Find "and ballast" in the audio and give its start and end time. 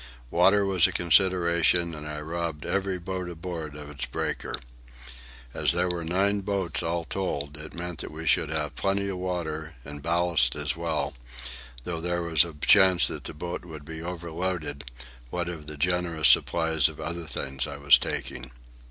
9.85-10.55